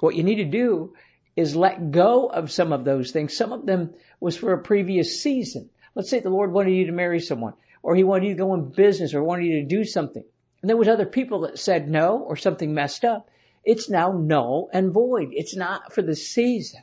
what 0.00 0.14
you 0.14 0.22
need 0.22 0.36
to 0.36 0.44
do 0.44 0.94
is 1.36 1.54
let 1.54 1.90
go 1.90 2.26
of 2.26 2.50
some 2.50 2.72
of 2.72 2.84
those 2.84 3.10
things. 3.10 3.36
Some 3.36 3.52
of 3.52 3.66
them 3.66 3.94
was 4.20 4.36
for 4.36 4.52
a 4.52 4.62
previous 4.62 5.22
season. 5.22 5.70
Let's 5.94 6.10
say 6.10 6.20
the 6.20 6.30
Lord 6.30 6.52
wanted 6.52 6.74
you 6.74 6.86
to 6.86 6.92
marry 6.92 7.20
someone 7.20 7.54
or 7.82 7.94
he 7.94 8.04
wanted 8.04 8.28
you 8.28 8.34
to 8.34 8.38
go 8.38 8.54
in 8.54 8.70
business 8.70 9.14
or 9.14 9.22
wanted 9.22 9.46
you 9.46 9.60
to 9.60 9.66
do 9.66 9.84
something. 9.84 10.24
And 10.62 10.68
there 10.68 10.76
was 10.76 10.88
other 10.88 11.06
people 11.06 11.42
that 11.42 11.58
said 11.58 11.88
no 11.88 12.18
or 12.18 12.36
something 12.36 12.74
messed 12.74 13.04
up. 13.04 13.30
It's 13.64 13.90
now 13.90 14.12
null 14.12 14.70
and 14.72 14.92
void. 14.92 15.28
It's 15.32 15.54
not 15.54 15.92
for 15.92 16.02
the 16.02 16.16
season. 16.16 16.80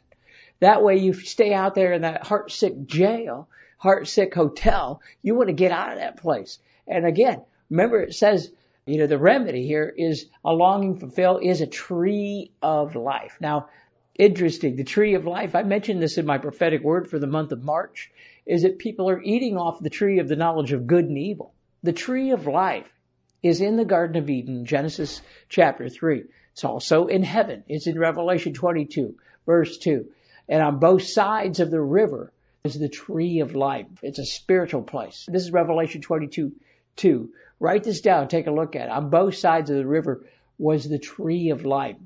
That 0.59 0.83
way 0.83 0.97
you 0.97 1.13
stay 1.13 1.53
out 1.53 1.75
there 1.75 1.93
in 1.93 2.03
that 2.03 2.25
heart 2.25 2.51
sick 2.51 2.85
jail, 2.85 3.49
heart 3.83 4.07
sick 4.07 4.33
hotel. 4.33 5.01
You 5.21 5.35
want 5.35 5.49
to 5.49 5.53
get 5.53 5.73
out 5.73 5.91
of 5.91 5.99
that 5.99 6.15
place. 6.15 6.57
And 6.87 7.05
again, 7.05 7.43
remember 7.69 7.99
it 7.99 8.15
says, 8.15 8.49
you 8.85 8.97
know, 8.97 9.07
the 9.07 9.17
remedy 9.17 9.67
here 9.67 9.93
is 9.95 10.27
a 10.45 10.53
longing 10.53 10.99
fulfill 10.99 11.37
is 11.37 11.59
a 11.59 11.67
tree 11.67 12.53
of 12.61 12.95
life. 12.95 13.37
Now, 13.41 13.67
interesting, 14.17 14.77
the 14.77 14.85
tree 14.85 15.15
of 15.15 15.25
life, 15.25 15.53
I 15.53 15.63
mentioned 15.63 16.01
this 16.01 16.17
in 16.17 16.25
my 16.25 16.37
prophetic 16.37 16.81
word 16.81 17.09
for 17.09 17.19
the 17.19 17.27
month 17.27 17.51
of 17.51 17.61
March 17.61 18.09
is 18.45 18.61
that 18.61 18.79
people 18.79 19.09
are 19.09 19.21
eating 19.21 19.57
off 19.57 19.81
the 19.81 19.89
tree 19.89 20.19
of 20.19 20.29
the 20.29 20.37
knowledge 20.37 20.71
of 20.71 20.87
good 20.87 21.03
and 21.03 21.17
evil. 21.17 21.53
The 21.83 21.91
tree 21.91 22.31
of 22.31 22.47
life 22.47 22.87
is 23.41 23.59
in 23.59 23.75
the 23.75 23.83
Garden 23.83 24.15
of 24.15 24.29
Eden, 24.29 24.65
Genesis 24.65 25.21
chapter 25.49 25.89
3. 25.89 26.23
It's 26.53 26.63
also 26.63 27.07
in 27.07 27.23
heaven. 27.23 27.65
It's 27.67 27.87
in 27.87 27.99
Revelation 27.99 28.53
22, 28.53 29.15
verse 29.45 29.77
2. 29.79 30.05
And 30.47 30.63
on 30.63 30.79
both 30.79 31.03
sides 31.03 31.59
of 31.59 31.69
the 31.69 31.81
river 31.81 32.31
is 32.65 32.79
the 32.79 32.87
tree 32.87 33.41
of 33.41 33.55
life. 33.55 33.87
It's 34.01 34.19
a 34.19 34.25
spiritual 34.25 34.83
place. 34.83 35.25
This 35.27 35.43
is 35.43 35.51
Revelation 35.51 35.99
22, 35.99 36.53
2. 36.95 37.29
Write 37.59 37.83
this 37.83 37.99
down. 37.99 38.29
Take 38.29 38.47
a 38.47 38.51
look 38.51 38.77
at 38.77 38.83
it. 38.83 38.89
On 38.89 39.09
both 39.09 39.35
sides 39.35 39.69
of 39.69 39.75
the 39.75 39.85
river 39.85 40.25
was 40.57 40.87
the 40.87 40.97
tree 40.97 41.49
of 41.49 41.65
life 41.65 41.97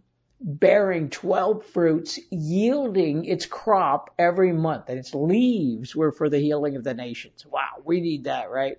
bearing 0.41 1.11
12 1.11 1.63
fruits, 1.67 2.19
yielding 2.31 3.25
its 3.25 3.45
crop 3.45 4.15
every 4.17 4.51
month, 4.51 4.85
and 4.87 4.97
its 4.97 5.13
leaves 5.13 5.95
were 5.95 6.11
for 6.11 6.27
the 6.27 6.39
healing 6.39 6.75
of 6.75 6.83
the 6.83 6.95
nations. 6.95 7.45
Wow, 7.45 7.83
we 7.85 8.01
need 8.01 8.23
that, 8.23 8.49
right? 8.49 8.77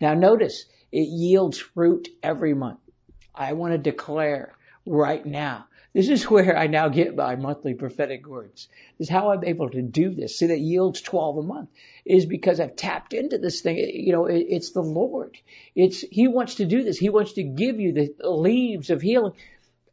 Now 0.00 0.14
notice, 0.14 0.64
it 0.92 1.08
yields 1.08 1.58
fruit 1.58 2.08
every 2.22 2.54
month. 2.54 2.80
I 3.34 3.52
want 3.52 3.72
to 3.72 3.78
declare 3.78 4.54
right 4.88 5.24
now, 5.24 5.66
this 5.92 6.08
is 6.08 6.28
where 6.30 6.56
I 6.56 6.66
now 6.66 6.88
get 6.88 7.16
my 7.16 7.36
monthly 7.36 7.74
prophetic 7.74 8.26
words. 8.26 8.68
This 8.98 9.06
is 9.06 9.10
how 9.10 9.32
I'm 9.32 9.44
able 9.44 9.70
to 9.70 9.82
do 9.82 10.14
this. 10.14 10.38
See, 10.38 10.46
that 10.46 10.60
yields 10.60 11.00
12 11.00 11.38
a 11.38 11.42
month 11.42 11.70
is 12.04 12.26
because 12.26 12.60
I've 12.60 12.76
tapped 12.76 13.14
into 13.14 13.38
this 13.38 13.62
thing. 13.62 13.76
You 13.78 14.12
know, 14.12 14.26
it's 14.26 14.70
the 14.70 14.82
Lord. 14.82 15.38
It's, 15.74 16.00
He 16.00 16.28
wants 16.28 16.56
to 16.56 16.66
do 16.66 16.82
this. 16.82 16.98
He 16.98 17.08
wants 17.08 17.34
to 17.34 17.42
give 17.42 17.80
you 17.80 17.92
the 17.92 18.30
leaves 18.30 18.90
of 18.90 19.00
healing 19.00 19.32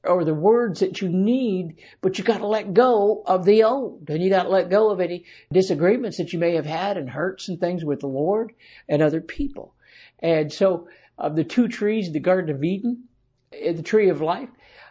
or 0.03 0.23
the 0.23 0.33
words 0.33 0.81
that 0.81 1.01
you 1.01 1.09
need, 1.09 1.77
but 2.01 2.17
you 2.17 2.23
got 2.23 2.39
to 2.39 2.47
let 2.47 2.73
go 2.73 3.23
of 3.25 3.43
the 3.43 3.63
old, 3.63 4.07
and 4.09 4.21
you 4.21 4.29
got 4.29 4.43
to 4.43 4.49
let 4.49 4.69
go 4.69 4.91
of 4.91 4.99
any 4.99 5.25
disagreements 5.51 6.17
that 6.17 6.31
you 6.31 6.39
may 6.39 6.55
have 6.55 6.65
had 6.65 6.97
and 6.97 7.09
hurts 7.09 7.49
and 7.49 7.59
things 7.59 7.83
with 7.83 8.01
the 8.01 8.07
Lord 8.07 8.53
and 8.87 9.01
other 9.01 9.21
people. 9.21 9.73
And 10.19 10.51
so, 10.51 10.87
of 11.17 11.35
the 11.35 11.43
two 11.43 11.67
trees, 11.67 12.11
the 12.11 12.19
Garden 12.19 12.53
of 12.53 12.63
Eden, 12.63 13.05
eh, 13.51 13.71
the 13.71 13.81
tree 13.81 14.09
of 14.09 14.21
life, 14.21 14.49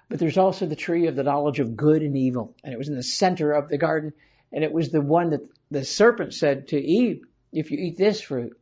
but 0.09 0.19
there's 0.19 0.39
also 0.39 0.67
the 0.67 0.77
tree 0.77 1.07
of 1.07 1.17
the 1.17 1.23
knowledge 1.23 1.61
of 1.61 1.77
good 1.77 2.03
and 2.03 2.17
evil, 2.17 2.55
and 2.63 2.73
it 2.73 2.79
was 2.79 2.89
in 2.89 2.97
the 2.97 3.03
center 3.03 3.53
of 3.53 3.69
the 3.69 3.79
garden, 3.79 4.13
and 4.53 4.65
it 4.65 4.73
was 4.73 4.91
the 4.91 5.01
one 5.01 5.31
that 5.31 5.41
the 5.71 5.85
serpent 5.85 6.35
said 6.35 6.69
to 6.69 6.79
Eve, 6.79 7.25
"If 7.53 7.71
you 7.71 7.79
eat 7.79 7.97
this 7.97 8.21
fruit, 8.21 8.57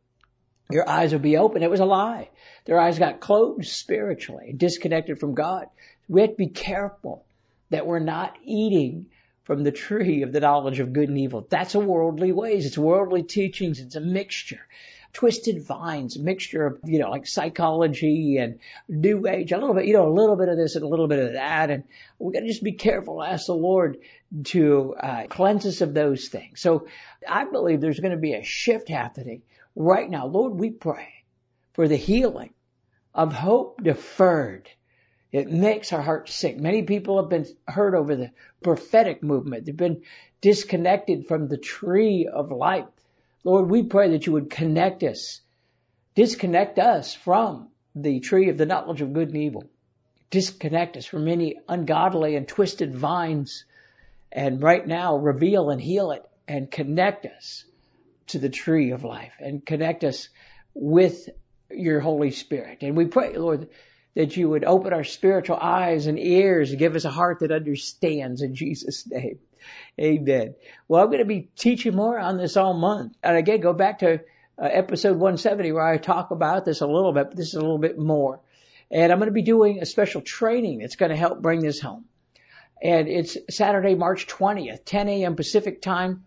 your 0.71 0.87
eyes 0.89 1.11
will 1.11 1.19
be 1.19 1.37
open." 1.37 1.61
It 1.61 1.69
was 1.69 1.79
a 1.79 1.85
lie. 1.85 2.29
Their 2.65 2.79
eyes 2.79 2.97
got 2.97 3.19
closed 3.19 3.69
spiritually, 3.69 4.53
disconnected 4.55 5.19
from 5.19 5.33
God. 5.33 5.67
We 6.07 6.21
have 6.21 6.31
to 6.31 6.35
be 6.35 6.47
careful 6.47 7.25
that 7.69 7.85
we're 7.85 7.99
not 7.99 8.35
eating 8.43 9.07
from 9.43 9.63
the 9.63 9.71
tree 9.71 10.21
of 10.21 10.31
the 10.31 10.39
knowledge 10.39 10.79
of 10.79 10.93
good 10.93 11.09
and 11.09 11.17
evil. 11.17 11.45
That's 11.49 11.75
a 11.75 11.79
worldly 11.79 12.31
ways. 12.31 12.65
It's 12.65 12.77
worldly 12.77 13.23
teachings. 13.23 13.79
It's 13.79 13.95
a 13.95 14.01
mixture. 14.01 14.61
Twisted 15.13 15.63
vines, 15.63 16.17
mixture 16.17 16.65
of, 16.65 16.79
you 16.85 16.99
know, 16.99 17.09
like 17.09 17.27
psychology 17.27 18.37
and 18.37 18.59
new 18.89 19.27
age, 19.27 19.51
a 19.51 19.57
little 19.57 19.75
bit, 19.75 19.85
you 19.85 19.93
know, 19.93 20.07
a 20.07 20.13
little 20.13 20.35
bit 20.35 20.49
of 20.49 20.57
this 20.57 20.75
and 20.75 20.83
a 20.83 20.87
little 20.87 21.07
bit 21.07 21.19
of 21.19 21.33
that. 21.33 21.69
And 21.69 21.83
we 22.19 22.33
gotta 22.33 22.47
just 22.47 22.63
be 22.63 22.73
careful, 22.73 23.23
ask 23.23 23.45
the 23.45 23.53
Lord 23.53 23.97
to 24.45 24.95
uh, 24.95 25.27
cleanse 25.27 25.65
us 25.65 25.81
of 25.81 25.93
those 25.93 26.27
things. 26.29 26.59
So 26.59 26.87
I 27.27 27.45
believe 27.45 27.79
there's 27.79 27.99
going 27.99 28.11
to 28.11 28.17
be 28.17 28.33
a 28.33 28.43
shift 28.43 28.89
happening 28.89 29.43
right 29.75 30.09
now. 30.09 30.25
Lord, 30.25 30.53
we 30.53 30.71
pray 30.71 31.13
for 31.73 31.87
the 31.87 31.95
healing 31.95 32.53
of 33.13 33.33
hope 33.33 33.83
deferred 33.83 34.67
it 35.33 35.49
makes 35.49 35.91
our 35.91 36.01
hearts 36.01 36.33
sick. 36.35 36.59
Many 36.59 36.83
people 36.83 37.19
have 37.19 37.27
been 37.27 37.47
hurt 37.67 37.95
over 37.95 38.15
the 38.15 38.29
prophetic 38.61 39.23
movement. 39.23 39.65
They've 39.65 39.75
been 39.75 40.03
disconnected 40.41 41.27
from 41.27 41.47
the 41.47 41.57
tree 41.57 42.29
of 42.31 42.51
life. 42.51 42.85
Lord, 43.43 43.69
we 43.69 43.83
pray 43.83 44.11
that 44.11 44.25
you 44.25 44.33
would 44.33 44.49
connect 44.49 45.03
us, 45.03 45.41
disconnect 46.15 46.79
us 46.79 47.13
from 47.13 47.69
the 47.95 48.19
tree 48.19 48.49
of 48.49 48.57
the 48.57 48.65
knowledge 48.65 49.01
of 49.01 49.13
good 49.13 49.29
and 49.29 49.37
evil. 49.37 49.65
Disconnect 50.29 50.97
us 50.97 51.05
from 51.05 51.27
any 51.27 51.57
ungodly 51.67 52.35
and 52.35 52.47
twisted 52.47 52.95
vines. 52.95 53.65
And 54.31 54.63
right 54.63 54.85
now, 54.85 55.17
reveal 55.17 55.69
and 55.69 55.79
heal 55.79 56.11
it 56.11 56.23
and 56.47 56.71
connect 56.71 57.25
us 57.25 57.65
to 58.27 58.39
the 58.39 58.49
tree 58.49 58.91
of 58.91 59.03
life 59.03 59.33
and 59.39 59.65
connect 59.65 60.03
us 60.03 60.29
with 60.73 61.29
your 61.69 61.99
Holy 61.99 62.31
Spirit. 62.31 62.79
And 62.81 62.97
we 62.97 63.05
pray, 63.05 63.35
Lord, 63.37 63.69
that 64.15 64.35
you 64.37 64.49
would 64.49 64.63
open 64.63 64.93
our 64.93 65.03
spiritual 65.03 65.57
eyes 65.57 66.07
and 66.07 66.17
ears 66.17 66.69
and 66.69 66.79
give 66.79 66.95
us 66.95 67.05
a 67.05 67.11
heart 67.11 67.39
that 67.39 67.51
understands 67.51 68.41
in 68.41 68.55
Jesus' 68.55 69.05
name. 69.07 69.39
Amen. 69.99 70.55
Well, 70.87 71.01
I'm 71.01 71.07
going 71.07 71.19
to 71.19 71.25
be 71.25 71.49
teaching 71.55 71.95
more 71.95 72.17
on 72.17 72.37
this 72.37 72.57
all 72.57 72.73
month. 72.73 73.15
And 73.23 73.37
again, 73.37 73.61
go 73.61 73.73
back 73.73 73.99
to 73.99 74.21
uh, 74.61 74.65
episode 74.65 75.13
170 75.13 75.71
where 75.71 75.85
I 75.85 75.97
talk 75.97 76.31
about 76.31 76.65
this 76.65 76.81
a 76.81 76.87
little 76.87 77.13
bit, 77.13 77.29
but 77.29 77.37
this 77.37 77.47
is 77.47 77.55
a 77.55 77.61
little 77.61 77.77
bit 77.77 77.97
more. 77.97 78.39
And 78.91 79.11
I'm 79.11 79.19
going 79.19 79.27
to 79.27 79.33
be 79.33 79.41
doing 79.41 79.79
a 79.79 79.85
special 79.85 80.21
training 80.21 80.79
that's 80.79 80.95
going 80.95 81.11
to 81.11 81.17
help 81.17 81.41
bring 81.41 81.61
this 81.61 81.79
home. 81.79 82.05
And 82.81 83.07
it's 83.07 83.37
Saturday, 83.49 83.95
March 83.95 84.27
20th, 84.27 84.83
10 84.85 85.09
a.m. 85.09 85.35
Pacific 85.35 85.81
time. 85.81 86.25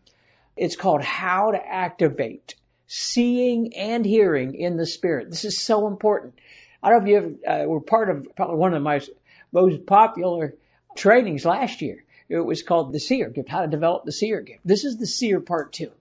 It's 0.57 0.75
called 0.75 1.03
How 1.03 1.51
to 1.51 1.59
Activate 1.59 2.55
Seeing 2.87 3.77
and 3.77 4.07
Hearing 4.07 4.55
in 4.55 4.77
the 4.77 4.87
Spirit. 4.87 5.31
This 5.31 5.45
is 5.45 5.61
so 5.61 5.87
important. 5.87 6.35
I 6.83 6.91
don't 6.91 7.05
know 7.05 7.11
if 7.11 7.23
you 7.23 7.39
uh, 7.47 7.65
were 7.67 7.81
part 7.81 8.09
of 8.11 8.29
probably 8.37 8.57
one 8.57 8.75
of 8.75 8.83
my 8.83 9.01
most 9.53 9.85
popular 9.87 10.55
trainings 10.97 11.45
last 11.45 11.83
year. 11.83 12.05
It 12.29 12.41
was 12.41 12.63
called 12.63 12.93
the 12.93 13.01
seer 13.01 13.31
gift, 13.31 13.49
how 13.49 13.63
to 13.63 13.69
develop 13.69 14.05
the 14.05 14.13
seer 14.13 14.41
gift. 14.41 14.61
This 14.65 14.85
is 14.85 14.97
the 14.97 15.07
seer 15.07 15.41
part 15.41 15.73
two. 15.73 15.93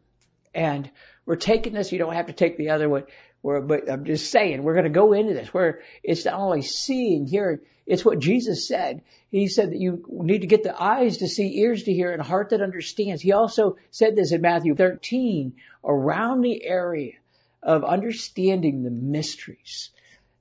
And 0.54 0.90
we're 1.26 1.36
taking 1.36 1.74
this, 1.74 1.92
you 1.92 2.00
don't 2.00 2.14
have 2.14 2.28
to 2.28 2.34
take 2.34 2.58
the 2.58 2.70
other 2.70 2.90
one. 2.90 3.04
We're, 3.44 3.62
but 3.62 3.92
I'm 3.92 4.06
just 4.06 4.32
saying, 4.32 4.64
we're 4.64 4.74
going 4.74 4.86
to 4.86 4.90
go 4.90 5.14
into 5.14 5.34
this 5.34 5.54
where 5.54 5.82
it's 6.02 6.26
not 6.26 6.36
only 6.36 6.64
seeing, 6.64 7.28
hearing, 7.28 7.60
it's 7.86 8.04
what 8.04 8.20
Jesus 8.20 8.68
said. 8.68 9.04
He 9.30 9.48
said 9.48 9.70
that 9.70 9.80
you 9.80 10.04
need 10.10 10.42
to 10.42 10.48
get 10.48 10.64
the 10.64 10.82
eyes 10.82 11.18
to 11.18 11.28
see, 11.28 11.60
ears 11.60 11.84
to 11.84 11.94
hear, 11.94 12.12
and 12.12 12.22
a 12.22 12.26
heart 12.26 12.50
that 12.50 12.62
understands. 12.62 13.22
He 13.22 13.34
also 13.34 13.78
said 13.92 14.16
this 14.16 14.32
in 14.32 14.42
Matthew 14.42 14.74
13, 14.74 15.54
around 15.84 16.42
the 16.42 16.66
area 16.66 17.14
of 17.62 17.84
understanding 17.84 18.84
the 18.84 18.90
mysteries, 18.90 19.92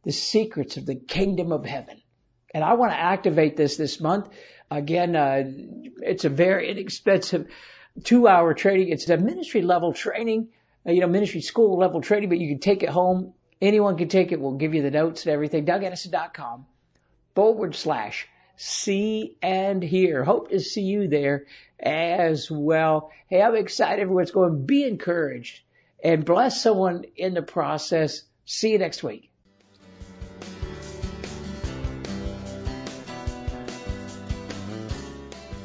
the 0.04 0.12
secrets 0.12 0.76
of 0.76 0.86
the 0.86 0.94
kingdom 0.94 1.52
of 1.52 1.66
heaven. 1.66 2.00
And 2.54 2.62
I 2.62 2.74
want 2.74 2.92
to 2.92 2.98
activate 2.98 3.56
this 3.56 3.76
this 3.76 4.00
month. 4.00 4.28
Again, 4.70 5.14
uh, 5.16 5.44
it's 6.02 6.24
a 6.24 6.28
very 6.28 6.70
inexpensive 6.70 7.48
two 8.02 8.26
hour 8.26 8.54
training. 8.54 8.88
It's 8.88 9.08
a 9.08 9.16
ministry 9.16 9.62
level 9.62 9.92
training 9.92 10.48
uh, 10.86 10.92
you 10.92 11.00
know, 11.00 11.06
ministry 11.06 11.40
school 11.40 11.78
level 11.78 12.00
training, 12.00 12.28
but 12.28 12.38
you 12.38 12.48
can 12.48 12.58
take 12.58 12.82
it 12.82 12.90
home. 12.90 13.34
Anyone 13.60 13.96
can 13.96 14.08
take 14.08 14.32
it. 14.32 14.40
We'll 14.40 14.52
give 14.52 14.74
you 14.74 14.82
the 14.82 14.90
notes 14.90 15.24
and 15.24 15.32
everything. 15.32 15.64
DougAddison.com 15.64 16.66
forward 17.34 17.74
slash 17.74 18.28
see 18.56 19.36
and 19.42 19.82
hear. 19.82 20.24
Hope 20.24 20.50
to 20.50 20.60
see 20.60 20.82
you 20.82 21.08
there 21.08 21.46
as 21.80 22.50
well. 22.50 23.10
Hey, 23.28 23.40
I'm 23.40 23.56
excited 23.56 24.06
for 24.06 24.14
what's 24.14 24.30
going. 24.30 24.66
Be 24.66 24.84
encouraged 24.84 25.60
and 26.02 26.24
bless 26.24 26.62
someone 26.62 27.04
in 27.16 27.34
the 27.34 27.42
process. 27.42 28.22
See 28.44 28.72
you 28.72 28.78
next 28.78 29.02
week. 29.02 29.33